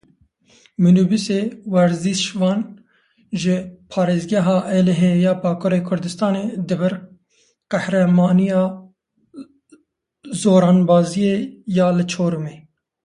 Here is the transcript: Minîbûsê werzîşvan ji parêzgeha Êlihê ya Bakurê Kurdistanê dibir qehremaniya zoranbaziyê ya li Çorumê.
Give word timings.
Minîbûsê 0.81 1.39
werzîşvan 1.73 2.59
ji 3.41 3.55
parêzgeha 3.91 4.57
Êlihê 4.77 5.11
ya 5.25 5.33
Bakurê 5.43 5.81
Kurdistanê 5.87 6.45
dibir 6.67 6.93
qehremaniya 7.71 8.63
zoranbaziyê 10.41 11.35
ya 11.77 11.87
li 11.97 12.05
Çorumê. 12.13 12.55